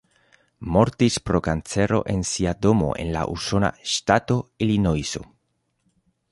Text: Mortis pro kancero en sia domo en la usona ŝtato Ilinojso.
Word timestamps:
Mortis 0.75 1.17
pro 1.29 1.41
kancero 1.47 1.99
en 2.15 2.25
sia 2.31 2.55
domo 2.67 2.89
en 3.05 3.13
la 3.19 3.27
usona 3.35 3.71
ŝtato 3.95 4.41
Ilinojso. 4.67 5.27